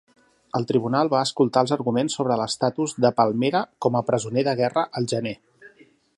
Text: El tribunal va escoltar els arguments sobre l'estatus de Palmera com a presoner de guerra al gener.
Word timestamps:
El 0.59 0.63
tribunal 0.69 1.11
va 1.11 1.19
escoltar 1.29 1.63
els 1.65 1.73
arguments 1.75 2.15
sobre 2.21 2.39
l'estatus 2.41 2.97
de 3.07 3.13
Palmera 3.21 3.63
com 3.87 4.01
a 4.01 4.03
presoner 4.11 4.47
de 4.51 4.59
guerra 4.65 4.89
al 5.01 5.11
gener. 5.15 5.37